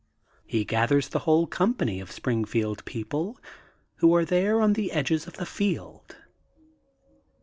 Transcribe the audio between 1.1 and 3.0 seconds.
whole company of Springfield